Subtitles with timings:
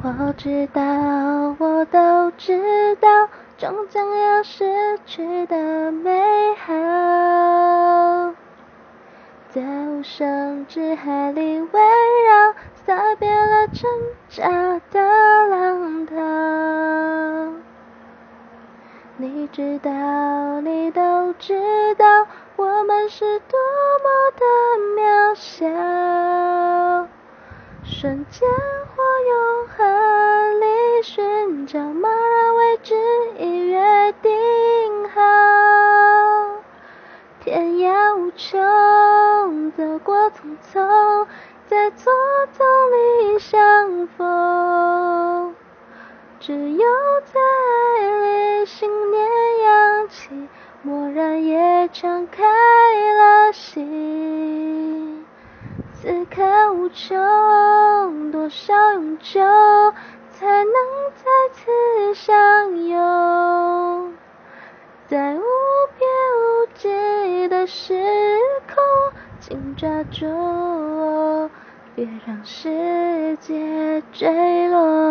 [0.00, 0.80] 我知道，
[1.58, 3.08] 我都知道，
[3.58, 6.72] 终将要失去的美好，
[9.50, 12.54] 在无声之海里围绕，
[12.86, 13.90] 撒遍了挣
[14.28, 15.00] 扎的
[15.48, 16.14] 浪涛。
[19.16, 21.60] 你知道，你都知
[21.96, 22.06] 道，
[22.54, 23.58] 我们是多
[24.04, 24.44] 么的
[25.02, 27.08] 渺小。
[27.82, 28.48] 瞬间
[32.88, 32.98] 然
[33.34, 35.20] 未知，已约定好。
[37.40, 41.26] 天涯无穷，走过匆匆，
[41.66, 42.10] 在错
[42.52, 45.54] 综里相逢。
[46.40, 46.86] 只有
[47.24, 48.00] 在爱
[48.60, 49.28] 里，信念
[49.64, 50.48] 扬起，
[50.84, 55.26] 蓦然也敞开了心。
[55.94, 59.40] 此刻无穷，多少永久，
[60.30, 60.74] 才能
[61.16, 61.70] 再次
[62.14, 64.12] 相拥？
[65.06, 65.40] 在无
[65.96, 67.94] 边无际的时
[68.66, 68.76] 空，
[69.40, 71.50] 请抓住我，
[71.94, 75.07] 别让世界坠落。